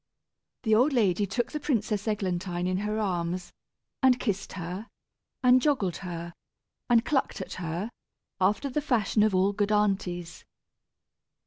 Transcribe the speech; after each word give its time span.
The 0.63 0.73
old 0.73 0.93
lady 0.93 1.27
took 1.27 1.51
the 1.51 1.59
Princess 1.59 2.07
Eglantine 2.07 2.65
in 2.65 2.77
her 2.77 2.97
arms, 2.97 3.53
and 4.01 4.19
kissed 4.19 4.53
her, 4.53 4.87
and 5.43 5.61
joggled 5.61 5.97
her, 5.97 6.33
and 6.89 7.05
clucked 7.05 7.39
at 7.39 7.53
her, 7.61 7.91
after 8.39 8.67
the 8.67 8.81
fashion 8.81 9.21
of 9.21 9.35
all 9.35 9.53
good 9.53 9.71
aunties. 9.71 10.43